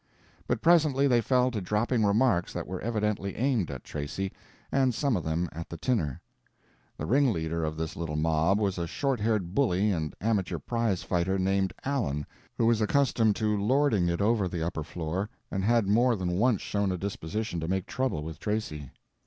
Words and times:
But 0.47 0.63
presently 0.63 1.05
they 1.07 1.21
fell 1.21 1.51
to 1.51 1.61
dropping 1.61 2.03
remarks 2.03 2.53
that 2.53 2.65
were 2.65 2.81
evidently 2.81 3.35
aimed 3.35 3.69
at 3.69 3.83
Tracy, 3.83 4.31
and 4.71 4.95
some 4.95 5.15
of 5.15 5.23
them 5.23 5.47
at 5.51 5.69
the 5.69 5.77
tinner. 5.77 6.19
The 6.97 7.05
ringleader 7.05 7.63
of 7.63 7.77
this 7.77 7.95
little 7.95 8.15
mob 8.15 8.59
was 8.59 8.79
a 8.79 8.87
short 8.87 9.19
haired 9.19 9.53
bully 9.53 9.91
and 9.91 10.15
amateur 10.19 10.57
prize 10.57 11.03
fighter 11.03 11.37
named 11.37 11.71
Allen, 11.85 12.25
who 12.57 12.65
was 12.65 12.81
accustomed 12.81 13.35
to 13.35 13.55
lording 13.55 14.09
it 14.09 14.21
over 14.21 14.47
the 14.47 14.65
upper 14.65 14.81
floor, 14.81 15.29
and 15.51 15.63
had 15.63 15.85
more 15.87 16.15
than 16.15 16.31
once 16.31 16.61
shown 16.63 16.91
a 16.91 16.97
disposition 16.97 17.59
to 17.59 17.67
make 17.67 17.85
trouble 17.85 18.23
with 18.23 18.39
Tracy. 18.39 18.89